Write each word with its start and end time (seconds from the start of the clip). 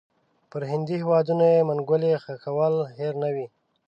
پر 0.51 0.61
هندي 0.71 0.93
هیوادونو 1.01 1.43
یې 1.55 1.67
منګولې 1.69 2.13
ښخول 2.23 2.75
هېر 2.97 3.13
نه 3.23 3.29
وي. 3.35 3.47